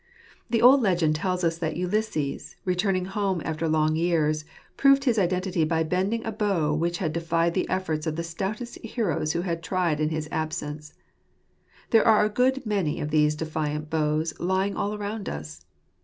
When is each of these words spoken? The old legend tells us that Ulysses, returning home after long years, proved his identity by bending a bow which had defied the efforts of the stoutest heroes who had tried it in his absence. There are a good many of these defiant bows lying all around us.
The 0.49 0.63
old 0.63 0.81
legend 0.81 1.15
tells 1.15 1.43
us 1.43 1.59
that 1.59 1.77
Ulysses, 1.77 2.55
returning 2.65 3.05
home 3.05 3.39
after 3.45 3.67
long 3.67 3.95
years, 3.95 4.45
proved 4.75 5.03
his 5.03 5.19
identity 5.19 5.63
by 5.63 5.83
bending 5.83 6.25
a 6.25 6.31
bow 6.31 6.73
which 6.73 6.97
had 6.97 7.13
defied 7.13 7.53
the 7.53 7.69
efforts 7.69 8.07
of 8.07 8.15
the 8.15 8.23
stoutest 8.23 8.79
heroes 8.79 9.33
who 9.33 9.41
had 9.41 9.61
tried 9.61 9.99
it 9.99 10.03
in 10.05 10.09
his 10.09 10.27
absence. 10.31 10.95
There 11.91 12.07
are 12.07 12.25
a 12.25 12.29
good 12.29 12.65
many 12.65 12.99
of 12.99 13.11
these 13.11 13.35
defiant 13.35 13.91
bows 13.91 14.33
lying 14.39 14.75
all 14.75 14.95
around 14.95 15.29
us. 15.29 15.65